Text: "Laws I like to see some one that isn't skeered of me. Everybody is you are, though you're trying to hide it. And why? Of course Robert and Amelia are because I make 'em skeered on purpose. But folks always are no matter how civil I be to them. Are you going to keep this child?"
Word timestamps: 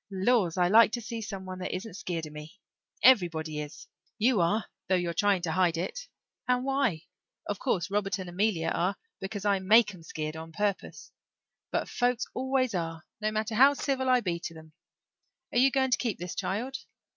"Laws 0.09 0.57
I 0.57 0.67
like 0.67 0.91
to 0.93 1.01
see 1.01 1.21
some 1.21 1.45
one 1.45 1.59
that 1.59 1.75
isn't 1.75 1.93
skeered 1.93 2.25
of 2.25 2.33
me. 2.33 2.55
Everybody 3.03 3.59
is 3.61 3.85
you 4.17 4.41
are, 4.41 4.65
though 4.87 4.95
you're 4.95 5.13
trying 5.13 5.43
to 5.43 5.51
hide 5.51 5.77
it. 5.77 6.07
And 6.47 6.63
why? 6.65 7.03
Of 7.47 7.59
course 7.59 7.91
Robert 7.91 8.17
and 8.17 8.27
Amelia 8.27 8.69
are 8.69 8.95
because 9.19 9.45
I 9.45 9.59
make 9.59 9.93
'em 9.93 10.01
skeered 10.01 10.35
on 10.35 10.53
purpose. 10.53 11.11
But 11.69 11.87
folks 11.87 12.25
always 12.33 12.73
are 12.73 13.03
no 13.21 13.31
matter 13.31 13.53
how 13.53 13.75
civil 13.75 14.09
I 14.09 14.21
be 14.21 14.39
to 14.39 14.55
them. 14.55 14.73
Are 15.51 15.59
you 15.59 15.69
going 15.69 15.91
to 15.91 15.97
keep 15.99 16.17
this 16.17 16.33
child?" 16.33 16.77